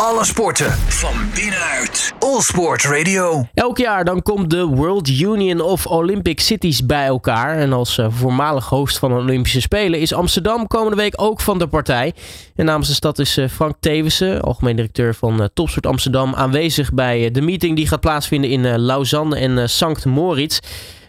Alle 0.00 0.24
sporten 0.24 0.70
van 0.72 1.14
binnenuit. 1.34 2.14
All 2.18 2.40
Sport 2.40 2.84
Radio. 2.84 3.44
Elk 3.54 3.78
jaar 3.78 4.04
dan 4.04 4.22
komt 4.22 4.50
de 4.50 4.64
World 4.64 5.08
Union 5.08 5.60
of 5.60 5.86
Olympic 5.86 6.40
Cities 6.40 6.86
bij 6.86 7.06
elkaar. 7.06 7.56
En 7.56 7.72
als 7.72 7.98
uh, 7.98 8.06
voormalig 8.08 8.68
host 8.68 8.98
van 8.98 9.10
de 9.10 9.16
Olympische 9.16 9.60
Spelen 9.60 10.00
is 10.00 10.14
Amsterdam 10.14 10.66
komende 10.66 10.96
week 10.96 11.12
ook 11.16 11.40
van 11.40 11.58
de 11.58 11.66
partij. 11.68 12.12
En 12.56 12.64
namens 12.64 12.88
de 12.88 12.94
stad 12.94 13.18
is 13.18 13.38
uh, 13.38 13.48
Frank 13.48 13.74
Tewissen, 13.80 14.40
algemeen 14.40 14.76
directeur 14.76 15.14
van 15.14 15.40
uh, 15.40 15.46
Topsport 15.54 15.86
Amsterdam, 15.86 16.34
aanwezig 16.34 16.92
bij 16.92 17.30
de 17.30 17.42
meeting 17.42 17.76
die 17.76 17.88
gaat 17.88 18.00
plaatsvinden 18.00 18.50
in 18.50 18.78
Lausanne 18.78 19.38
en 19.38 19.68
Sankt 19.68 20.04
Moritz. 20.04 20.58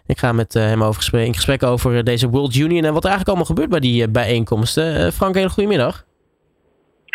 Ik 0.05 0.17
ga 0.17 0.31
met 0.31 0.53
hem 0.53 0.83
over 0.83 0.95
gesprek, 0.95 1.25
in 1.25 1.33
gesprek 1.33 1.63
over 1.63 2.03
deze 2.03 2.29
World 2.29 2.55
Union 2.55 2.83
en 2.83 2.93
wat 2.93 3.03
er 3.03 3.09
eigenlijk 3.09 3.27
allemaal 3.27 3.45
gebeurt 3.45 3.69
bij 3.69 3.79
die 3.79 4.09
bijeenkomsten. 4.09 5.13
Frank, 5.13 5.35
hele 5.35 5.49
goedemiddag. 5.49 6.05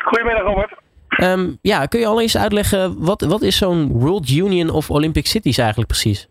Goedemiddag, 0.04 0.42
Robert. 0.42 0.81
Um, 1.20 1.58
ja, 1.62 1.86
kun 1.86 2.00
je 2.00 2.06
al 2.06 2.20
eens 2.20 2.38
uitleggen, 2.38 3.04
wat, 3.04 3.20
wat 3.20 3.42
is 3.42 3.56
zo'n 3.56 3.88
World 3.92 4.30
Union 4.30 4.70
of 4.70 4.90
Olympic 4.90 5.26
Cities 5.26 5.58
eigenlijk 5.58 5.88
precies? 5.88 6.28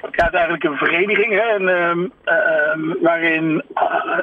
Het 0.00 0.32
is 0.32 0.38
eigenlijk 0.38 0.64
een 0.64 0.76
vereniging 0.76 1.32
hè, 1.32 1.40
en, 1.40 1.68
um, 1.68 2.12
um, 2.24 2.96
waarin 3.00 3.62
uh, 3.74 4.18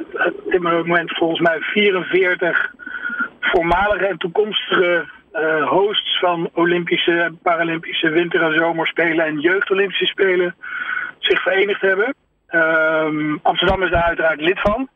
dit 0.50 0.62
moment 0.62 1.18
volgens 1.18 1.40
mij 1.40 1.60
44 1.60 2.74
voormalige 3.40 4.06
en 4.06 4.18
toekomstige 4.18 5.10
uh, 5.34 5.68
hosts 5.70 6.20
van 6.20 6.50
Olympische, 6.54 7.34
Paralympische 7.42 8.10
winter- 8.10 8.42
en 8.42 8.58
zomerspelen 8.58 9.26
en 9.26 9.40
jeugd-Olympische 9.40 10.06
spelen 10.06 10.56
zich 11.20 11.42
verenigd 11.42 11.82
hebben. 11.82 12.16
Amsterdam 13.42 13.84
is 13.84 13.92
daar 13.92 14.04
uiteraard 14.04 14.42
lid 14.42 14.60
van. 14.60 14.90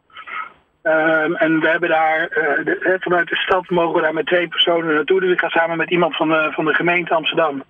Um, 0.84 1.36
en 1.36 1.60
we 1.60 1.70
hebben 1.70 1.90
daar, 1.90 2.22
uh, 2.22 2.66
de, 2.66 2.98
vanuit 3.00 3.28
de 3.28 3.36
stad 3.36 3.70
mogen 3.70 3.96
we 3.96 4.02
daar 4.02 4.14
met 4.14 4.26
twee 4.26 4.48
personen 4.48 4.96
naartoe. 4.96 5.20
Dus 5.20 5.32
ik 5.32 5.40
ga 5.40 5.50
samen 5.50 5.78
met 5.78 5.90
iemand 5.90 6.16
van 6.16 6.30
de, 6.30 6.52
van 6.52 6.66
de 6.66 6.74
gemeente 6.74 7.14
Amsterdam. 7.14 7.64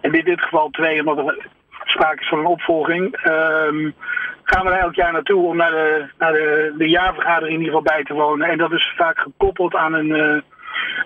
En 0.00 0.12
in 0.12 0.24
dit 0.24 0.40
geval 0.40 0.70
twee, 0.70 0.98
omdat 0.98 1.26
er 1.26 1.46
sprake 1.84 2.20
is 2.20 2.28
van 2.28 2.38
een 2.38 2.46
opvolging. 2.46 3.04
Um, 3.26 3.94
gaan 4.42 4.64
we 4.64 4.70
daar 4.70 4.80
elk 4.80 4.94
jaar 4.94 5.12
naartoe 5.12 5.46
om 5.46 5.56
naar 5.56 5.70
de, 5.70 6.06
naar 6.18 6.32
de, 6.32 6.74
de 6.78 6.88
jaarvergadering 6.88 7.54
in 7.54 7.64
ieder 7.64 7.76
geval 7.76 7.94
bij 7.94 8.04
te 8.04 8.14
wonen. 8.14 8.48
En 8.48 8.58
dat 8.58 8.72
is 8.72 8.94
vaak 8.96 9.18
gekoppeld 9.18 9.74
aan 9.74 9.94
een, 9.94 10.08
uh, 10.08 10.40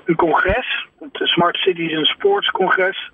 een 0.05 0.17
congres. 0.17 0.87
Het 1.01 1.11
Smart 1.13 1.57
Cities 1.57 1.97
and 1.97 2.07
Sports 2.07 2.51
Congres. 2.51 3.11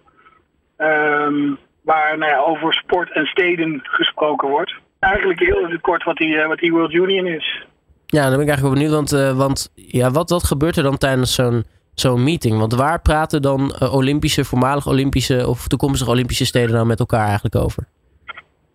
Um, 0.78 1.58
waar 1.82 2.18
nou 2.18 2.32
ja, 2.32 2.38
over 2.38 2.74
sport 2.74 3.10
en 3.10 3.26
steden 3.26 3.80
gesproken 3.82 4.48
wordt. 4.48 4.74
Eigenlijk 4.98 5.40
heel 5.40 5.78
kort 5.80 6.04
wat 6.04 6.16
die, 6.16 6.46
wat 6.46 6.58
die 6.58 6.72
World 6.72 6.92
Union 6.92 7.26
is. 7.26 7.66
Ja, 8.06 8.22
dan 8.22 8.30
ben 8.30 8.40
ik 8.40 8.48
eigenlijk 8.48 8.60
wel 8.60 8.70
benieuwd. 8.70 8.92
Want, 8.92 9.12
uh, 9.12 9.36
want 9.36 9.72
ja, 9.74 10.10
wat, 10.10 10.30
wat 10.30 10.44
gebeurt 10.44 10.76
er 10.76 10.82
dan 10.82 10.98
tijdens 10.98 11.34
zo'n 11.34 11.64
zo'n 11.94 12.22
meeting? 12.22 12.58
Want 12.58 12.74
waar 12.74 13.00
praten 13.00 13.42
dan 13.42 13.76
uh, 13.82 13.94
Olympische, 13.94 14.44
voormalig 14.44 14.86
Olympische 14.86 15.46
of 15.46 15.68
toekomstige 15.68 16.10
Olympische 16.10 16.46
steden 16.46 16.74
nou 16.74 16.86
met 16.86 17.00
elkaar 17.00 17.26
eigenlijk 17.26 17.54
over? 17.54 17.84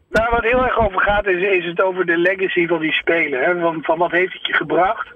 Nou, 0.09 0.29
wat 0.31 0.43
heel 0.43 0.63
erg 0.63 0.79
over 0.79 1.01
gaat 1.01 1.27
is, 1.27 1.41
is 1.41 1.65
het 1.65 1.81
over 1.81 2.05
de 2.05 2.17
legacy 2.17 2.67
van 2.67 2.79
die 2.79 2.91
spelen. 2.91 3.43
Hè? 3.43 3.59
Van, 3.81 3.97
wat 3.97 4.11
heeft 4.11 4.33
het 4.33 4.45
je 4.47 4.53
gebracht? 4.53 5.07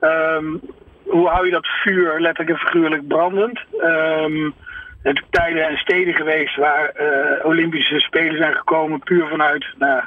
Um, 0.00 0.60
hoe 1.04 1.28
hou 1.28 1.44
je 1.44 1.52
dat 1.52 1.66
vuur 1.66 2.20
letterlijk 2.20 2.58
en 2.58 2.66
figuurlijk 2.66 3.08
brandend? 3.08 3.60
Um, 3.80 4.54
er 5.02 5.14
zijn 5.14 5.26
tijden 5.30 5.68
en 5.68 5.76
steden 5.76 6.14
geweest 6.14 6.56
waar 6.56 6.92
uh, 7.00 7.44
Olympische 7.46 8.00
Spelen 8.00 8.36
zijn 8.36 8.54
gekomen 8.54 9.00
puur 9.00 9.28
vanuit 9.28 9.66
nou, 9.78 10.02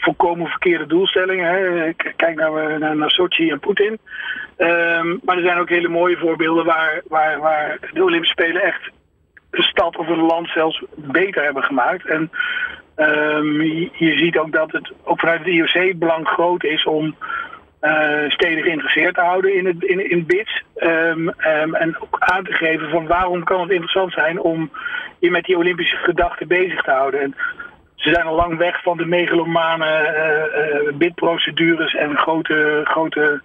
volkomen 0.00 0.46
verkeerde 0.46 0.86
doelstellingen. 0.86 1.46
Hè. 1.46 1.92
Kijk 2.16 2.34
naar, 2.34 2.78
naar, 2.78 2.96
naar 2.96 3.10
Sochi 3.10 3.50
en 3.50 3.60
Poetin. 3.60 3.98
Um, 4.58 5.20
maar 5.24 5.36
er 5.36 5.42
zijn 5.42 5.58
ook 5.58 5.68
hele 5.68 5.88
mooie 5.88 6.16
voorbeelden 6.16 6.64
waar, 6.64 7.02
waar, 7.08 7.38
waar 7.38 7.78
de 7.92 8.04
Olympische 8.04 8.34
Spelen 8.34 8.62
echt 8.62 8.90
een 9.50 9.62
stad 9.62 9.96
of 9.96 10.08
een 10.08 10.22
land 10.22 10.48
zelfs 10.48 10.82
beter 10.94 11.44
hebben 11.44 11.62
gemaakt. 11.62 12.06
En 12.06 12.30
um, 12.96 13.62
je, 13.62 14.16
ziet 14.16 14.38
ook 14.38 14.52
dat 14.52 14.72
het 14.72 14.92
ook 15.02 15.20
vanuit 15.20 15.38
het 15.38 15.48
IOC 15.48 15.98
belang 15.98 16.28
groot 16.28 16.64
is 16.64 16.84
om 16.84 17.16
uh, 17.82 18.30
steden 18.30 18.62
geïnteresseerd 18.62 19.14
te 19.14 19.20
houden 19.20 19.54
in, 19.54 19.66
het, 19.66 19.82
in, 19.82 20.10
in 20.10 20.26
BITS. 20.26 20.62
Um, 20.76 21.28
en 21.74 21.96
ook 22.00 22.16
aan 22.18 22.44
te 22.44 22.52
geven 22.52 22.90
van 22.90 23.06
waarom 23.06 23.44
kan 23.44 23.60
het 23.60 23.70
interessant 23.70 24.12
zijn 24.12 24.40
om 24.40 24.70
je 25.18 25.30
met 25.30 25.44
die 25.44 25.56
Olympische 25.56 25.96
gedachten 25.96 26.48
bezig 26.48 26.82
te 26.82 26.90
houden. 26.90 27.20
En 27.20 27.34
ze 28.00 28.12
zijn 28.12 28.26
al 28.26 28.34
lang 28.34 28.56
weg 28.56 28.82
van 28.82 28.96
de 28.96 29.06
megalomane 29.06 29.90
uh, 30.88 30.96
bidprocedures 30.96 31.94
en 31.94 32.16
grote, 32.16 32.80
grote 32.84 33.40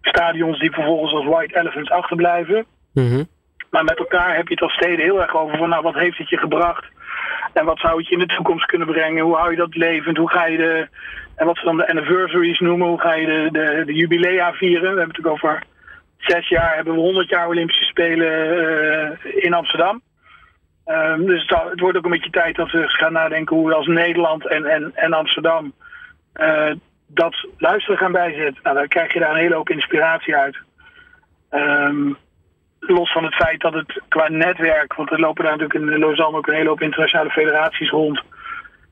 stadions 0.00 0.58
die 0.58 0.70
vervolgens 0.70 1.12
als 1.12 1.26
white 1.26 1.58
elephants 1.58 1.90
achterblijven. 1.90 2.64
Mm 2.92 3.26
Maar 3.70 3.84
met 3.84 3.98
elkaar 3.98 4.36
heb 4.36 4.48
je 4.48 4.54
het 4.54 4.62
als 4.62 4.72
steden 4.72 5.04
heel 5.04 5.22
erg 5.22 5.36
over 5.36 5.58
van 5.58 5.68
nou 5.68 5.82
wat 5.82 5.94
heeft 5.94 6.18
het 6.18 6.28
je 6.28 6.36
gebracht 6.36 6.84
en 7.52 7.64
wat 7.64 7.78
zou 7.78 7.98
het 7.98 8.08
je 8.08 8.12
in 8.12 8.26
de 8.26 8.34
toekomst 8.34 8.66
kunnen 8.66 8.86
brengen? 8.86 9.24
Hoe 9.24 9.36
hou 9.36 9.50
je 9.50 9.56
dat 9.56 9.76
levend? 9.76 10.16
Hoe 10.16 10.30
ga 10.30 10.46
je 10.46 10.56
de, 10.56 10.88
en 11.36 11.46
wat 11.46 11.56
ze 11.56 11.64
dan 11.64 11.76
de 11.76 11.88
anniversaries 11.88 12.60
noemen, 12.60 12.88
hoe 12.88 13.00
ga 13.00 13.14
je 13.14 13.26
de, 13.26 13.48
de, 13.52 13.82
de 13.84 13.94
jubilea 13.94 14.52
vieren? 14.52 14.80
We 14.80 14.86
hebben 14.86 15.04
het 15.04 15.16
natuurlijk 15.16 15.44
over 15.44 15.62
zes 16.16 16.48
jaar, 16.48 16.74
hebben 16.74 16.94
we 16.94 17.00
100 17.00 17.28
jaar 17.28 17.46
Olympische 17.46 17.84
Spelen 17.84 18.58
uh, 19.24 19.44
in 19.44 19.54
Amsterdam. 19.54 20.02
Um, 20.86 21.26
dus 21.26 21.46
het, 21.46 21.80
wordt 21.80 21.96
ook 21.98 22.04
een 22.04 22.10
beetje 22.10 22.30
tijd 22.30 22.56
dat 22.56 22.70
we 22.70 22.88
gaan 22.88 23.12
nadenken 23.12 23.56
hoe 23.56 23.68
we 23.68 23.74
als 23.74 23.86
Nederland 23.86 24.48
en, 24.48 24.64
en, 24.64 24.92
en 24.94 25.12
Amsterdam 25.12 25.72
uh, 26.34 26.70
dat 27.06 27.48
luisteren 27.58 27.98
gaan 27.98 28.12
bijzetten. 28.12 28.62
Nou, 28.62 28.76
dan 28.76 28.88
krijg 28.88 29.12
je 29.12 29.18
daar 29.18 29.30
een 29.30 29.36
hele 29.36 29.54
hoop 29.54 29.70
inspiratie 29.70 30.36
uit. 30.36 30.58
Um, 31.50 32.16
los 32.80 33.12
van 33.12 33.24
het 33.24 33.34
feit 33.34 33.60
dat 33.60 33.74
het 33.74 34.02
qua 34.08 34.28
netwerk, 34.28 34.94
want 34.94 35.10
er 35.10 35.20
lopen 35.20 35.44
daar 35.44 35.56
natuurlijk 35.56 35.92
in 35.92 35.98
Lausanne 35.98 36.36
ook 36.36 36.46
een 36.46 36.54
hele 36.54 36.68
hoop 36.68 36.80
internationale 36.80 37.30
federaties 37.30 37.90
rond. 37.90 38.22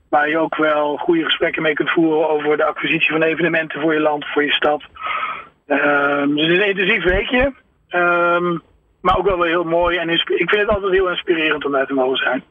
Waar 0.09 0.29
je 0.29 0.39
ook 0.39 0.57
wel 0.57 0.97
goede 0.97 1.25
gesprekken 1.25 1.63
mee 1.63 1.75
kunt 1.75 1.91
voeren 1.91 2.29
over 2.29 2.57
de 2.57 2.65
acquisitie 2.65 3.11
van 3.11 3.23
evenementen 3.23 3.81
voor 3.81 3.95
je 3.95 4.01
land, 4.01 4.27
voor 4.27 4.45
je 4.45 4.53
stad. 4.53 4.83
Um, 5.67 6.37
dus 6.37 6.47
het 6.47 6.57
is 6.57 6.59
een 6.59 6.69
intensief 6.69 7.05
weekje. 7.05 7.53
Um, 7.91 8.63
maar 9.05 9.19
ook 9.19 9.27
wel 9.27 9.43
heel 9.43 9.65
mooi. 9.65 9.99
En 9.99 10.09
ik 10.09 10.51
vind 10.51 10.61
het 10.61 10.69
altijd 10.69 10.93
heel 10.93 11.09
inspirerend 11.09 11.65
om 11.65 11.73
daar 11.73 11.87
te 11.87 11.95
mogen 11.95 12.17
zijn. 12.17 12.43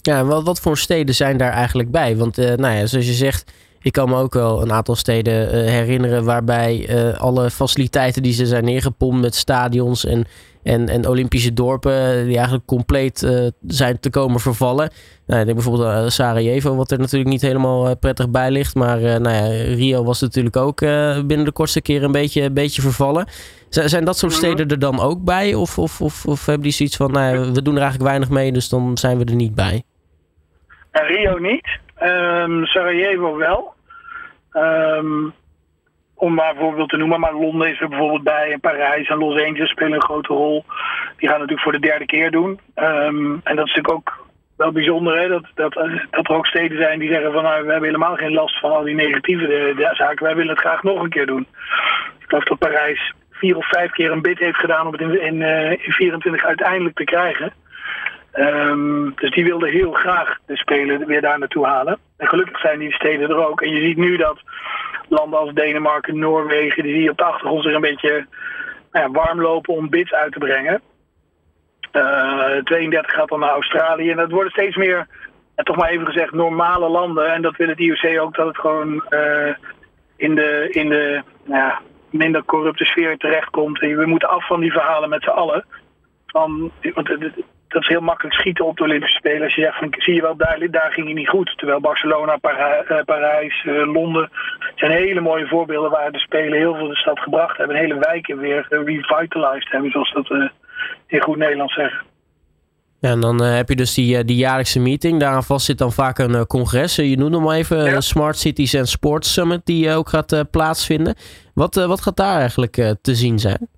Ja, 0.00 0.18
en 0.18 0.26
wat, 0.26 0.44
wat 0.44 0.60
voor 0.60 0.78
steden 0.78 1.14
zijn 1.14 1.36
daar 1.36 1.52
eigenlijk 1.52 1.90
bij? 1.90 2.16
Want 2.16 2.38
uh, 2.38 2.54
nou 2.54 2.76
ja, 2.76 2.86
zoals 2.86 3.06
je 3.06 3.12
zegt, 3.12 3.52
ik 3.82 3.92
kan 3.92 4.08
me 4.08 4.16
ook 4.16 4.34
wel 4.34 4.62
een 4.62 4.72
aantal 4.72 4.94
steden 4.94 5.46
uh, 5.46 5.70
herinneren 5.70 6.24
waarbij 6.24 6.86
uh, 6.88 7.20
alle 7.20 7.50
faciliteiten 7.50 8.22
die 8.22 8.32
ze 8.32 8.46
zijn 8.46 8.64
neergepompt 8.64 9.20
met 9.20 9.34
stadions 9.34 10.04
en, 10.04 10.24
en, 10.62 10.88
en 10.88 11.08
Olympische 11.08 11.52
dorpen, 11.52 12.24
die 12.24 12.34
eigenlijk 12.34 12.66
compleet 12.66 13.22
uh, 13.22 13.46
zijn 13.66 14.00
te 14.00 14.10
komen 14.10 14.40
vervallen. 14.40 14.90
Nou, 15.26 15.40
ik 15.40 15.46
denk 15.46 15.58
bijvoorbeeld 15.58 15.88
aan 15.88 16.10
Sarajevo, 16.10 16.76
wat 16.76 16.90
er 16.90 16.98
natuurlijk 16.98 17.30
niet 17.30 17.42
helemaal 17.42 17.96
prettig 17.96 18.30
bij 18.30 18.50
ligt. 18.50 18.74
Maar 18.74 19.00
nou 19.00 19.30
ja, 19.30 19.74
Rio 19.74 20.04
was 20.04 20.20
natuurlijk 20.20 20.56
ook 20.56 20.80
binnen 21.26 21.44
de 21.44 21.52
kortste 21.52 21.80
keer 21.80 22.02
een 22.02 22.12
beetje, 22.12 22.42
een 22.42 22.54
beetje 22.54 22.82
vervallen. 22.82 23.26
Z 23.68 23.84
zijn 23.84 24.04
dat 24.04 24.18
soort 24.18 24.32
steden 24.32 24.68
er 24.68 24.78
dan 24.78 25.00
ook 25.00 25.24
bij? 25.24 25.54
Of, 25.54 25.78
of, 25.78 26.00
of, 26.00 26.26
of 26.26 26.46
hebben 26.46 26.62
die 26.62 26.72
zoiets 26.72 26.96
van, 26.96 27.12
nou, 27.12 27.52
we 27.52 27.62
doen 27.62 27.74
er 27.74 27.80
eigenlijk 27.80 28.10
weinig 28.10 28.30
mee, 28.30 28.52
dus 28.52 28.68
dan 28.68 28.98
zijn 28.98 29.18
we 29.18 29.24
er 29.24 29.34
niet 29.34 29.54
bij? 29.54 29.82
Rio 30.90 31.38
niet. 31.38 31.66
Um, 32.02 32.66
Sarajevo 32.66 33.36
wel. 33.36 33.71
Um, 34.54 35.32
om 36.14 36.34
maar 36.34 36.54
bijvoorbeeld 36.54 36.88
te 36.88 36.96
noemen, 36.96 37.20
maar 37.20 37.34
Londen 37.34 37.70
is 37.70 37.80
er 37.80 37.88
bijvoorbeeld 37.88 38.22
bij 38.22 38.52
en 38.52 38.60
Parijs 38.60 39.08
en 39.08 39.18
Los 39.18 39.42
Angeles 39.42 39.70
spelen 39.70 39.92
een 39.92 40.02
grote 40.02 40.32
rol. 40.32 40.64
Die 41.16 41.28
gaan 41.28 41.38
natuurlijk 41.38 41.62
voor 41.62 41.72
de 41.72 41.86
derde 41.86 42.06
keer 42.06 42.30
doen. 42.30 42.60
Um, 42.74 43.40
en 43.44 43.56
dat 43.56 43.66
is 43.66 43.74
natuurlijk 43.74 43.90
ook 43.90 44.26
wel 44.56 44.72
bijzonder, 44.72 45.20
hè? 45.20 45.28
Dat, 45.28 45.44
dat, 45.54 45.74
dat 46.10 46.28
er 46.28 46.34
ook 46.34 46.46
steden 46.46 46.78
zijn 46.78 46.98
die 46.98 47.12
zeggen 47.12 47.32
van 47.32 47.42
nou, 47.42 47.64
we 47.64 47.70
hebben 47.70 47.88
helemaal 47.88 48.16
geen 48.16 48.32
last 48.32 48.58
van 48.58 48.70
al 48.70 48.82
die 48.82 48.94
negatieve 48.94 49.46
de, 49.46 49.72
de 49.76 49.90
zaken. 49.92 50.24
Wij 50.24 50.34
willen 50.34 50.50
het 50.50 50.60
graag 50.60 50.82
nog 50.82 51.02
een 51.02 51.10
keer 51.10 51.26
doen. 51.26 51.46
Ik 52.18 52.28
geloof 52.28 52.44
dat 52.44 52.58
Parijs 52.58 53.12
vier 53.30 53.56
of 53.56 53.68
vijf 53.68 53.90
keer 53.90 54.10
een 54.10 54.22
bid 54.22 54.38
heeft 54.38 54.58
gedaan 54.58 54.86
om 54.86 54.92
het 54.92 55.00
in, 55.00 55.22
in, 55.22 55.40
uh, 55.40 55.70
in 55.70 55.92
24 55.92 56.44
uiteindelijk 56.44 56.96
te 56.96 57.04
krijgen. 57.04 57.52
Um, 58.34 59.12
dus 59.14 59.30
die 59.30 59.44
wilden 59.44 59.70
heel 59.70 59.92
graag 59.92 60.38
de 60.46 60.56
Spelen 60.56 61.06
weer 61.06 61.20
daar 61.20 61.38
naartoe 61.38 61.66
halen. 61.66 61.98
En 62.16 62.28
gelukkig 62.28 62.60
zijn 62.60 62.78
die 62.78 62.92
steden 62.92 63.30
er 63.30 63.46
ook. 63.48 63.60
En 63.60 63.70
je 63.70 63.80
ziet 63.80 63.96
nu 63.96 64.16
dat 64.16 64.40
landen 65.08 65.38
als 65.38 65.52
Denemarken, 65.52 66.18
Noorwegen, 66.18 66.82
die 66.82 66.92
zie 66.92 67.02
je 67.02 67.10
op 67.10 67.18
de 67.18 67.24
achtergrond 67.24 67.62
zich 67.62 67.74
een 67.74 67.80
beetje 67.80 68.26
nou 68.92 69.10
warm 69.10 69.40
lopen 69.40 69.74
om 69.74 69.88
bids 69.88 70.12
uit 70.12 70.32
te 70.32 70.38
brengen. 70.38 70.80
Uh, 71.92 72.56
32 72.64 73.12
gaat 73.12 73.28
dan 73.28 73.40
naar 73.40 73.50
Australië. 73.50 74.10
En 74.10 74.16
dat 74.16 74.30
worden 74.30 74.52
steeds 74.52 74.76
meer, 74.76 75.06
en 75.54 75.64
toch 75.64 75.76
maar 75.76 75.88
even 75.88 76.06
gezegd, 76.06 76.32
normale 76.32 76.88
landen. 76.88 77.32
En 77.32 77.42
dat 77.42 77.56
wil 77.56 77.68
het 77.68 77.78
IOC 77.78 78.20
ook, 78.20 78.34
dat 78.34 78.46
het 78.46 78.58
gewoon 78.58 79.04
uh, 79.10 79.54
in 80.16 80.34
de, 80.34 80.68
in 80.70 80.88
de 80.88 81.22
nou 81.44 81.72
minder 82.10 82.44
corrupte 82.44 82.84
sfeer 82.84 83.16
terechtkomt. 83.16 83.80
En 83.80 83.96
we 83.96 84.06
moeten 84.06 84.28
af 84.28 84.46
van 84.46 84.60
die 84.60 84.72
verhalen 84.72 85.08
met 85.08 85.22
z'n 85.22 85.28
allen. 85.28 85.64
Van, 86.26 86.70
want 86.94 87.08
dat 87.72 87.82
is 87.82 87.88
heel 87.88 88.00
makkelijk 88.00 88.34
schieten 88.34 88.66
op 88.66 88.76
de 88.76 88.82
Olympische 88.82 89.16
Spelen. 89.16 89.42
Als 89.42 89.54
je 89.54 89.62
zegt, 89.62 89.78
van, 89.78 89.94
zie 89.98 90.14
je 90.14 90.20
wel, 90.20 90.36
daar, 90.36 90.58
daar 90.70 90.92
ging 90.92 91.08
je 91.08 91.14
niet 91.14 91.28
goed. 91.28 91.52
Terwijl 91.56 91.80
Barcelona, 91.80 92.36
Para, 92.36 93.02
Parijs, 93.04 93.64
Londen 93.64 94.30
zijn 94.74 94.90
hele 94.90 95.20
mooie 95.20 95.46
voorbeelden 95.46 95.90
waar 95.90 96.12
de 96.12 96.18
Spelen 96.18 96.58
heel 96.58 96.74
veel 96.74 96.88
de 96.88 96.96
stad 96.96 97.18
gebracht 97.18 97.56
hebben. 97.56 97.76
Hele 97.76 97.98
wijken 97.98 98.38
weer 98.38 98.66
revitalized 98.68 99.72
hebben, 99.72 99.90
zoals 99.90 100.12
dat 100.12 100.50
in 101.06 101.22
goed 101.22 101.36
Nederlands 101.36 101.74
zeggen. 101.74 102.00
Ja, 103.00 103.10
en 103.10 103.20
dan 103.20 103.42
heb 103.42 103.68
je 103.68 103.76
dus 103.76 103.94
die, 103.94 104.24
die 104.24 104.36
jaarlijkse 104.36 104.80
meeting. 104.80 105.20
Daaraan 105.20 105.44
vast 105.44 105.66
zit 105.66 105.78
dan 105.78 105.92
vaak 105.92 106.18
een 106.18 106.46
congres. 106.46 106.96
je 106.96 107.16
noemt 107.16 107.34
hem 107.34 107.50
even 107.50 108.02
Smart 108.02 108.38
Cities 108.38 108.76
and 108.76 108.88
Sports 108.88 109.32
Summit, 109.32 109.60
die 109.64 109.94
ook 109.94 110.08
gaat 110.08 110.44
plaatsvinden. 110.50 111.14
Wat, 111.54 111.74
wat 111.74 112.00
gaat 112.00 112.16
daar 112.16 112.38
eigenlijk 112.38 112.94
te 113.02 113.14
zien 113.14 113.38
zijn? 113.38 113.68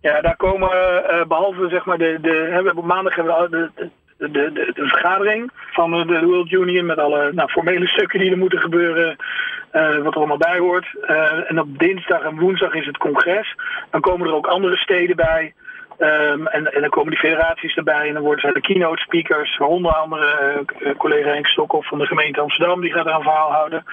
Ja, 0.00 0.20
daar 0.20 0.36
komen 0.36 0.70
uh, 0.70 1.24
behalve 1.24 1.68
zeg 1.68 1.84
maar 1.84 1.98
de, 1.98 2.18
de 2.20 2.60
we 2.62 2.72
op 2.76 2.84
maandag 2.84 3.14
hebben 3.14 3.34
we 3.34 3.48
de, 3.50 3.90
de, 4.16 4.30
de, 4.30 4.72
de, 4.74 4.86
vergadering 4.86 5.50
van 5.54 6.06
de 6.06 6.20
World 6.24 6.52
Union 6.52 6.86
met 6.86 6.98
alle 6.98 7.32
nou, 7.32 7.50
formele 7.50 7.86
stukken 7.86 8.20
die 8.20 8.30
er 8.30 8.38
moeten 8.38 8.58
gebeuren, 8.58 9.16
uh, 9.72 9.96
wat 9.96 10.12
er 10.12 10.18
allemaal 10.18 10.36
bij 10.36 10.58
hoort. 10.58 10.86
Uh, 11.02 11.50
en 11.50 11.60
op 11.60 11.78
dinsdag 11.78 12.22
en 12.22 12.38
woensdag 12.38 12.74
is 12.74 12.86
het 12.86 12.98
congres. 12.98 13.54
Dan 13.90 14.00
komen 14.00 14.26
er 14.26 14.34
ook 14.34 14.46
andere 14.46 14.76
steden 14.76 15.16
bij. 15.16 15.54
Um, 15.98 16.46
en, 16.46 16.72
en, 16.72 16.80
dan 16.80 16.90
komen 16.90 17.10
die 17.10 17.20
federaties 17.20 17.74
erbij 17.74 18.08
en 18.08 18.14
dan 18.14 18.22
worden 18.22 18.40
zij 18.40 18.52
de 18.52 18.60
keynote 18.60 19.02
speakers, 19.02 19.58
onder 19.58 19.92
andere 19.92 20.64
uh, 20.78 20.94
collega 20.96 21.30
Henk 21.30 21.46
Stokhoff 21.46 21.88
van 21.88 21.98
de 21.98 22.06
gemeente 22.06 22.40
Amsterdam, 22.40 22.80
die 22.80 22.92
gaat 22.92 23.06
er 23.06 23.14
een 23.14 23.22
verhaal 23.22 23.52
houden. 23.52 23.84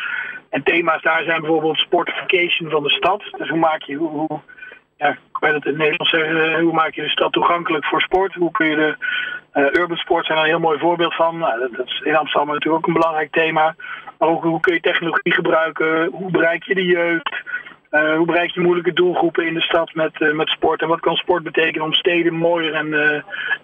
En 0.49 0.63
thema's 0.63 1.01
daar 1.01 1.23
zijn 1.23 1.41
bijvoorbeeld 1.41 1.77
sportification 1.77 2.69
van 2.69 2.83
de 2.83 2.89
stad. 2.89 3.23
Dus 3.37 3.49
hoe 3.49 3.59
maak 3.59 3.81
je, 3.81 3.95
hoe 3.95 4.41
ja, 4.97 5.09
ik 5.09 5.37
weet 5.39 5.53
het 5.53 5.65
in 5.65 5.71
het 5.71 5.79
Nederlands 5.79 6.13
zeggen, 6.13 6.53
eh, 6.53 6.61
hoe 6.61 6.73
maak 6.73 6.93
je 6.93 7.01
de 7.01 7.09
stad 7.09 7.31
toegankelijk 7.31 7.85
voor 7.85 8.01
sport? 8.01 8.33
Hoe 8.33 8.51
kun 8.51 8.69
je 8.69 8.75
de 8.75 8.95
uh, 9.53 9.65
urban 9.81 9.97
sport 9.97 10.25
zijn 10.25 10.37
een 10.37 10.45
heel 10.45 10.59
mooi 10.59 10.79
voorbeeld 10.79 11.15
van. 11.15 11.37
Nou, 11.37 11.69
dat, 11.71 11.87
is 11.87 12.01
in 12.03 12.15
Amsterdam 12.15 12.47
natuurlijk 12.47 12.75
ook 12.75 12.87
een 12.87 12.99
belangrijk 12.99 13.31
thema. 13.31 13.75
Maar 14.17 14.29
ook 14.29 14.43
hoe 14.43 14.59
kun 14.59 14.73
je 14.73 14.79
technologie 14.79 15.33
gebruiken? 15.33 16.09
Hoe 16.11 16.31
bereik 16.31 16.63
je 16.63 16.75
de 16.75 16.85
jeugd? 16.85 17.43
Uh, 17.91 18.15
hoe 18.15 18.25
bereik 18.25 18.51
je 18.51 18.59
moeilijke 18.59 18.93
doelgroepen 18.93 19.47
in 19.47 19.53
de 19.53 19.61
stad 19.61 19.93
met, 19.93 20.33
met 20.33 20.47
sport? 20.47 20.81
En 20.81 20.87
wat 20.87 20.99
kan 20.99 21.15
sport 21.15 21.43
betekenen 21.43 21.85
om 21.85 21.93
steden 21.93 22.33
mooier 22.33 22.73
en, 22.73 22.93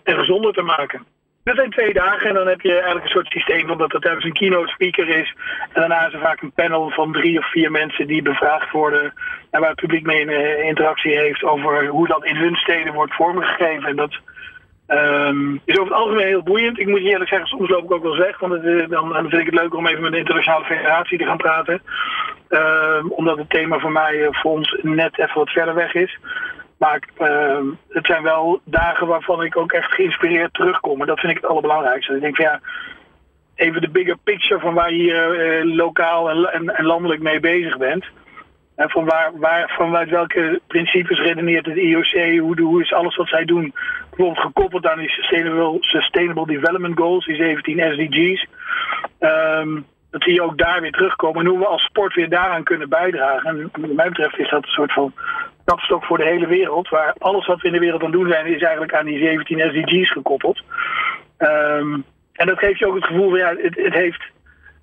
en 0.04 0.16
gezonder 0.16 0.54
te 0.54 0.62
maken? 0.62 1.06
Dat 1.44 1.56
zijn 1.56 1.69
twee 1.69 1.94
dagen 1.94 2.30
en 2.30 2.34
dan 2.34 2.48
heb 2.48 2.62
je 2.62 2.74
eigenlijk 2.74 3.04
een 3.04 3.12
soort 3.12 3.28
systeem 3.28 3.68
van 3.68 3.78
dat 3.78 4.01
tijdens 4.01 4.25
een 4.25 4.34
keynote 4.34 4.72
speaker 4.72 5.07
is. 5.07 5.36
En 5.74 5.80
daarna 5.80 6.07
is 6.07 6.13
er 6.13 6.19
vaak 6.19 6.42
een 6.42 6.51
panel 6.51 6.90
van 6.90 7.12
drie 7.12 7.40
of 7.40 7.51
vier 7.51 7.72
mensen 7.72 8.07
die 8.07 8.22
bevraagd 8.22 8.72
worden. 8.72 9.13
En 9.51 9.60
waar 9.60 9.69
het 9.69 9.80
publiek 9.80 10.06
mee 10.06 10.22
een 10.22 10.30
eh, 10.30 10.66
interactie 10.66 11.18
heeft 11.18 11.44
over 11.44 11.88
hoe 11.88 12.07
dat 12.07 12.25
in 12.25 12.36
hun 12.36 12.56
steden 12.56 12.94
wordt 12.94 13.13
vormgegeven. 13.13 13.90
En 13.90 13.95
dat 13.95 14.19
um, 14.88 15.62
is 15.66 15.78
over 15.78 15.92
het 15.92 16.01
algemeen 16.01 16.28
heel 16.28 16.44
boeiend. 16.44 16.80
Ik 16.80 16.88
moet 16.88 17.01
je 17.01 17.10
eerlijk 17.10 17.30
zeggen, 17.30 17.48
soms 17.48 17.69
loop 17.69 17.84
ik 17.84 17.92
ook 17.92 18.04
wel 18.04 18.18
weg. 18.18 18.39
Want 18.39 18.54
het, 18.54 18.66
eh, 18.66 18.89
dan, 18.89 19.10
dan, 19.10 19.30
vind 19.30 19.42
ik 19.42 19.51
het 19.51 19.60
leuker 19.60 19.78
om 19.78 19.88
even 19.88 20.01
met 20.01 20.12
de 20.12 20.18
internationale 20.18 20.66
federatie 20.66 21.18
te 21.18 21.25
gaan 21.25 21.38
praten. 21.38 21.81
Um, 22.50 23.12
omdat 23.12 23.38
het 23.38 23.50
thema 23.50 23.80
voor 23.80 23.92
mij, 23.92 24.16
uh, 24.16 24.28
voor 24.31 24.51
ons, 24.51 24.78
net 24.81 25.19
even 25.19 25.36
wat 25.36 25.50
verder 25.50 25.75
weg 25.75 25.94
is. 25.94 26.18
Maar 26.78 27.00
uh, 27.22 27.60
het 27.90 28.06
zijn 28.06 28.24
wel 28.24 28.62
dagen 28.64 29.08
waarvan 29.08 29.44
ik 29.44 29.58
ook 29.58 29.72
echt 29.72 29.94
geïnspireerd 29.94 30.54
terugkom. 30.54 31.02
En 31.02 31.08
dat 31.08 31.20
vind 31.20 31.31
ik 31.31 31.42
het 31.42 31.50
allerbelangrijkste. 31.50 32.16
Ik 32.16 32.22
denk 32.22 32.36
van 32.36 32.46
ja, 32.46 32.60
even 33.56 33.81
de 33.81 33.90
bigger 33.90 34.18
picture 34.24 34.60
van 34.60 34.74
waar 34.74 34.94
je 34.94 35.64
uh, 35.66 35.75
lokaal 35.75 36.30
en, 36.30 36.75
en, 36.75 36.86
landelijk 36.86 37.22
mee 37.22 37.40
bezig 37.40 37.78
bent. 37.78 38.06
En 38.75 38.90
van 38.90 39.06
waar, 39.06 39.31
waar, 39.40 39.74
vanuit 39.78 40.10
welke 40.10 40.62
principes 40.68 41.20
redeneert 41.20 41.66
het 41.66 41.78
IOC? 41.78 42.40
Hoe, 42.40 42.62
hoe 42.62 42.81
is 42.81 42.94
alles 42.94 43.16
wat 43.16 43.28
zij 43.28 43.46
doen 43.46 43.74
bijvoorbeeld 44.10 44.46
gekoppeld 44.46 44.88
aan 44.88 45.00
die 45.00 45.10
Sustainable, 45.80 46.46
Development 46.46 46.98
Goals, 46.98 47.25
die 47.25 47.36
17 47.36 47.80
SDG's? 47.80 48.48
Um, 49.20 49.86
dat 50.14 50.24
zie 50.24 50.34
je 50.34 50.42
ook 50.42 50.58
daar 50.58 50.81
weer 50.81 50.92
terugkomen. 50.92 51.42
En 51.42 51.50
hoe 51.50 51.60
we 51.60 51.66
als 51.66 51.84
sport 51.84 52.14
weer 52.14 52.30
daaraan 52.30 52.64
kunnen 52.64 52.90
bijdragen. 52.90 53.50
En 53.50 53.81
wat 53.81 53.94
mij 53.94 54.10
betreft 54.10 54.38
is 54.38 54.50
dat 54.50 54.64
een 54.64 54.70
soort 54.70 54.94
van 54.94 55.14
kapstok 55.65 56.06
voor 56.06 56.18
de 56.18 56.25
hele 56.25 56.48
wereld. 56.48 56.89
Waar 56.89 57.15
alles 57.18 57.45
wat 57.45 57.62
we 57.62 57.68
in 57.68 57.74
de 57.74 57.80
wereld 57.80 58.04
aan 58.04 58.12
doen 58.12 58.31
zijn, 58.31 58.45
is 58.45 58.62
eigenlijk 58.62 58.94
aan 58.94 59.06
die 59.06 59.19
17 59.19 59.60
SDG's 59.60 60.12
gekoppeld. 60.12 60.62
Um, 61.38 62.06
en 62.33 62.48
dat 62.48 62.60
geeft 62.60 62.80
je 62.80 62.88
ook 62.88 62.95
het 62.95 63.06
gevoel 63.06 63.30
van 63.30 63.39
ja, 63.39 63.56
het, 63.56 63.75
het 63.77 63.94
heeft 63.94 64.24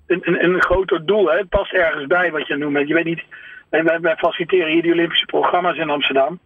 een, 0.07 0.21
een, 0.23 0.43
een 0.43 0.61
groter 0.61 1.05
doel. 1.05 1.29
Hè. 1.29 1.37
Het 1.37 1.49
past 1.49 1.73
ergens 1.73 2.07
bij 2.07 2.31
wat 2.31 2.47
je 2.47 2.55
noemt. 2.55 2.87
Je 2.87 2.93
weet 2.93 3.05
niet, 3.05 3.23
wij, 3.69 3.99
wij 3.99 4.15
faciliteren 4.15 4.71
hier 4.71 4.81
die 4.81 4.93
Olympische 4.93 5.25
programma's 5.25 5.77
in 5.77 5.89
Amsterdam. 5.89 6.39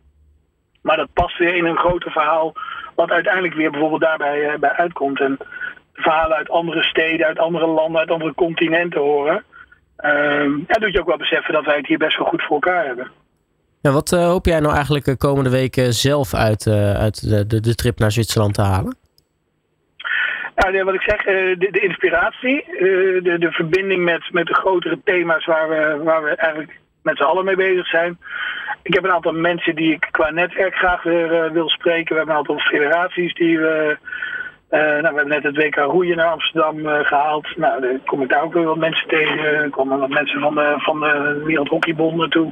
Maar 0.82 0.98
dat 0.98 1.14
past 1.14 1.38
weer 1.38 1.56
in 1.56 1.66
een 1.66 1.78
groter 1.78 2.12
verhaal, 2.12 2.54
wat 2.96 3.12
uiteindelijk 3.12 3.54
weer 3.54 3.72
bijvoorbeeld 3.72 4.02
daarbij 4.02 4.54
uh, 4.54 4.60
bij 4.60 4.72
uitkomt. 4.72 5.20
En 5.20 5.38
verhalen 5.94 6.38
uit 6.38 6.50
andere 6.50 6.84
steden, 6.84 7.26
uit 7.26 7.40
andere 7.40 7.68
landen, 7.68 8.00
uit 8.00 8.12
andere 8.12 8.34
continenten 8.34 9.02
horen. 9.02 9.44
Uh, 10.00 10.46
ja, 10.68 10.80
doet 10.80 10.94
je 10.94 11.00
ook 11.00 11.08
wel 11.08 11.18
beseffen 11.18 11.54
dat 11.54 11.66
wij 11.66 11.78
het 11.78 11.88
hier 11.88 11.98
best 11.98 12.18
wel 12.18 12.28
goed 12.28 12.44
voor 12.44 12.56
elkaar 12.56 12.86
hebben. 12.86 13.12
Wat 13.92 14.12
uh, 14.12 14.26
hoop 14.26 14.46
jij 14.46 14.60
nou 14.60 14.74
eigenlijk 14.74 15.06
de 15.06 15.12
eh, 15.12 15.18
komende 15.18 15.50
weken 15.50 15.94
zelf 15.94 16.34
uit, 16.34 16.66
uh, 16.66 16.94
uit 16.94 17.30
de, 17.30 17.48
de, 17.48 17.60
de, 17.60 17.76
trip 17.76 18.00
naar 18.00 18.12
Zwitserland 18.12 18.54
te 18.54 18.62
halen? 18.62 18.98
Wat 20.56 20.94
ik 20.94 21.02
zeg, 21.02 21.24
de, 21.24 21.68
de 21.72 21.80
inspiratie, 21.80 22.66
de, 23.24 23.36
de 23.40 23.52
verbinding 23.52 24.04
met, 24.04 24.32
met 24.32 24.46
de 24.48 24.54
grotere 24.54 25.00
thema's 25.04 25.46
waar 25.46 25.70
we, 25.70 26.04
waar 26.04 26.24
we 26.24 26.30
eigenlijk 26.30 26.80
met 27.04 27.18
z'n 27.18 27.24
allen 27.24 27.46
mee 27.46 27.56
bezig 27.56 27.88
zijn. 27.88 28.18
Ik 28.84 28.94
heb 28.94 29.04
een 29.04 29.12
aantal 29.12 29.32
mensen 29.32 29.76
die 29.76 29.94
ik 29.94 30.08
qua 30.12 30.30
netwerk 30.30 30.76
graag 30.76 31.04
weer 31.04 31.52
wil 31.54 31.70
spreken. 31.70 32.12
We 32.12 32.16
hebben 32.16 32.36
een 32.36 32.40
aantal 32.40 32.60
federaties 32.60 33.34
die 33.34 33.60
we 33.60 33.98
nou, 34.70 35.02
we 35.02 35.06
hebben 35.06 35.28
net 35.28 35.44
het 35.44 35.58
WK 35.58 35.76
roeien 35.76 36.18
naar 36.18 36.32
Amsterdam 36.32 36.78
gehaald. 36.86 37.58
Nou, 37.58 37.82
dan 37.82 38.00
kom 38.06 38.22
ik 38.22 38.30
daar 38.30 38.44
ook 38.44 38.54
weer 38.54 38.66
wat 38.66 38.78
mensen 38.78 39.08
tegen. 39.08 39.40
Er 39.40 39.70
komen 39.70 40.00
wat 40.00 40.10
mensen 40.10 40.40
van 40.40 40.56
de, 40.56 40.74
van 40.78 41.00
de 41.00 41.42
Wereldhockeybond 41.46 42.18
naartoe. 42.18 42.52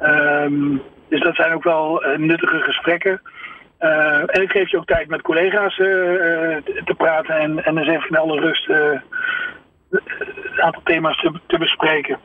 Um, 0.00 0.82
dus 1.08 1.20
dat 1.20 1.34
zijn 1.34 1.52
ook 1.52 1.62
wel 1.62 2.06
uh, 2.06 2.18
nuttige 2.18 2.58
gesprekken. 2.58 3.20
en 4.26 4.42
ik 4.42 4.50
geef 4.50 4.70
je 4.70 4.76
ook 4.76 4.86
tijd 4.86 5.08
met 5.08 5.22
collega's 5.22 5.76
te 5.76 6.94
praten 6.96 7.38
en, 7.38 7.64
en 7.64 7.78
eens 7.78 7.88
even 7.88 8.08
in 8.08 8.16
alle 8.16 8.40
rust 8.40 8.68
een 8.68 10.62
aantal 10.62 10.82
thema's 10.84 11.20
te, 11.20 11.32
te 11.46 11.58
bespreken. 11.58 12.18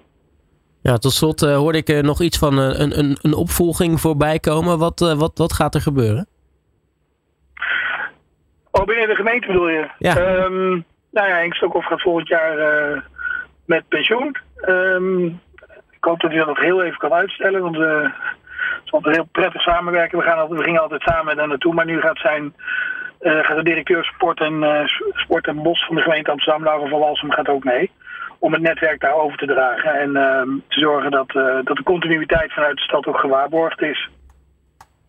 Ja, 0.81 0.97
tot 0.97 1.11
slot 1.11 1.39
hoorde 1.39 1.77
ik 1.77 2.01
nog 2.01 2.21
iets 2.21 2.37
van 2.37 2.57
een, 2.57 2.99
een, 2.99 3.17
een 3.21 3.33
opvolging 3.33 3.99
voorbij 3.99 4.39
komen. 4.39 4.77
Wat, 4.77 4.99
wat, 4.99 5.37
wat 5.37 5.53
gaat 5.53 5.75
er 5.75 5.81
gebeuren? 5.81 6.27
Oh, 8.71 8.85
binnen 8.85 9.07
de 9.07 9.15
gemeente 9.15 9.47
bedoel 9.47 9.69
je? 9.69 9.89
Ja. 9.97 10.43
Um, 10.43 10.85
nou 11.11 11.27
ja, 11.27 11.35
Henk 11.35 11.53
Stokhoff 11.53 11.87
gaat 11.87 12.01
volgend 12.01 12.27
jaar 12.27 12.55
met 13.65 13.87
pensioen. 13.87 14.37
Um, 14.67 15.41
ik 16.03 16.09
hoop 16.09 16.21
dat 16.21 16.31
hij 16.31 16.45
dat 16.45 16.57
heel 16.57 16.83
even 16.83 16.97
kan 16.97 17.13
uitstellen, 17.13 17.61
want 17.61 17.75
uh, 17.75 18.01
het 18.83 18.91
altijd 18.91 19.15
heel 19.15 19.27
prettig 19.31 19.61
samenwerken. 19.61 20.17
We, 20.17 20.23
gaan 20.23 20.47
we 20.47 20.63
gingen 20.63 20.81
altijd 20.81 21.01
samen 21.01 21.35
daar 21.35 21.47
naartoe, 21.47 21.73
maar 21.73 21.85
nu 21.85 21.99
gaat, 21.99 22.17
zijn, 22.17 22.53
uh, 23.21 23.43
gaat 23.43 23.57
de 23.57 23.63
directeur 23.63 24.03
sport 24.03 24.39
en, 24.39 24.87
sport 25.13 25.47
en 25.47 25.63
bos 25.63 25.85
van 25.85 25.95
de 25.95 26.01
gemeente 26.01 26.31
Amsterdam, 26.31 26.63
Laura 26.63 26.89
van 26.89 26.99
Walsum, 26.99 27.31
gaat 27.31 27.49
ook 27.49 27.63
mee. 27.63 27.91
Om 28.39 28.53
het 28.53 28.61
netwerk 28.61 28.99
daar 28.99 29.13
over 29.13 29.37
te 29.37 29.45
dragen 29.45 29.99
en 29.99 30.15
ehm, 30.15 30.49
te 30.67 30.79
zorgen 30.79 31.11
dat, 31.11 31.31
dat 31.63 31.77
de 31.77 31.83
continuïteit 31.83 32.53
vanuit 32.53 32.75
de 32.75 32.81
stad 32.81 33.05
ook 33.05 33.19
gewaarborgd 33.19 33.81
is. 33.81 34.09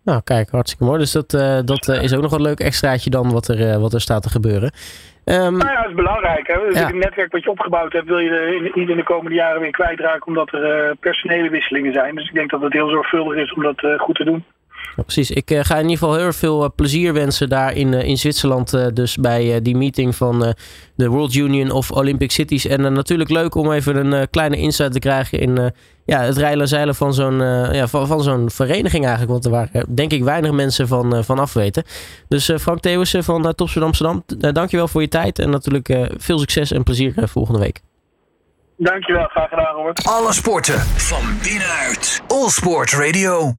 Nou, 0.04 0.20
kijk, 0.25 0.50
hartstikke 0.50 0.84
mooi. 0.84 0.99
Dus 0.99 1.12
dat, 1.12 1.32
uh, 1.34 1.58
dat 1.64 1.88
uh, 1.88 2.02
is 2.02 2.14
ook 2.14 2.23
nog 2.23 2.32
een 2.32 2.42
leuk 2.42 2.61
extraatje 2.61 3.11
dan 3.11 3.32
wat 3.32 3.49
er, 3.49 3.61
uh, 3.61 3.76
wat 3.76 3.94
er 3.94 4.00
staat 4.00 4.23
te 4.23 4.30
gebeuren. 4.30 4.73
Um, 5.25 5.56
nou 5.56 5.73
ja, 5.73 5.80
dat 5.80 5.88
is 5.88 5.94
belangrijk. 5.94 6.46
Hè? 6.46 6.54
Dus 6.66 6.78
ja. 6.78 6.87
Het 6.87 6.94
netwerk 6.94 7.32
wat 7.32 7.42
je 7.42 7.50
opgebouwd 7.50 7.92
hebt, 7.92 8.06
wil 8.06 8.18
je 8.18 8.70
niet 8.75 8.88
in 8.88 8.96
de 8.96 9.02
komende 9.02 9.34
jaren 9.34 9.61
weer 9.61 9.70
kwijtraken, 9.70 10.26
omdat 10.26 10.52
er 10.52 10.96
personele 11.00 11.50
wisselingen 11.50 11.92
zijn. 11.92 12.14
Dus 12.14 12.28
ik 12.28 12.34
denk 12.34 12.50
dat 12.50 12.61
het 12.61 12.73
heel 12.73 12.88
zorgvuldig 12.88 13.37
is 13.37 13.52
om 13.52 13.62
dat 13.62 13.87
goed 13.96 14.14
te 14.14 14.25
doen. 14.25 14.44
Ja, 14.96 15.02
precies. 15.02 15.30
Ik 15.30 15.50
uh, 15.50 15.60
ga 15.62 15.74
in 15.74 15.82
ieder 15.82 15.98
geval 15.98 16.14
heel 16.14 16.32
veel 16.32 16.64
uh, 16.64 16.68
plezier 16.76 17.12
wensen 17.12 17.48
daar 17.48 17.76
in, 17.76 17.92
uh, 17.92 18.02
in 18.02 18.18
Zwitserland. 18.18 18.94
dus 18.96 19.16
bij 19.16 19.62
die 19.62 19.76
meeting 19.76 20.16
van 20.16 20.54
de 20.94 21.08
World 21.08 21.34
Union 21.34 21.70
of 21.70 21.90
Olympic 21.90 22.30
Cities. 22.30 22.66
En 22.66 22.92
natuurlijk 22.92 23.30
leuk 23.30 23.54
om 23.54 23.72
even 23.72 24.12
een 24.12 24.30
kleine 24.30 24.56
insight 24.56 24.92
te 24.92 24.98
krijgen 24.98 25.38
in 25.40 25.72
ja, 26.04 26.20
het 26.20 26.36
rijlen 26.36 26.68
zeilen 26.68 26.94
van 26.94 27.14
zo'n 27.14 27.38
ja, 27.72 27.86
van, 27.86 28.06
van 28.06 28.22
zo'n 28.22 28.50
vereniging 28.50 29.06
eigenlijk. 29.06 29.32
Want 29.32 29.44
er 29.44 29.50
waren 29.50 29.94
denk 29.94 30.12
ik 30.12 30.24
weinig 30.24 30.52
mensen 30.52 30.88
van, 30.88 31.24
van 31.24 31.38
afweten. 31.38 31.82
Dus 32.28 32.52
Frank 32.60 32.80
Theeuwissen 32.80 33.24
van 33.24 33.46
uh, 33.46 33.52
Topsport 33.52 33.84
Amsterdam, 33.84 34.24
dankjewel 34.52 34.88
voor 34.88 35.00
je 35.00 35.08
tijd. 35.08 35.38
En 35.38 35.50
natuurlijk 35.50 36.08
veel 36.16 36.38
succes 36.38 36.72
en 36.72 36.82
plezier 36.82 37.14
volgende 37.16 37.60
week. 37.60 37.80
Dankjewel, 38.76 39.26
graag 39.26 39.48
gedaan 39.48 39.74
Robert. 39.74 40.06
Alle 40.06 40.32
sporten 40.32 40.80
van 40.80 41.22
binnenuit. 41.42 42.22
All 42.28 42.48
Sport 42.48 42.92
Radio. 42.92 43.52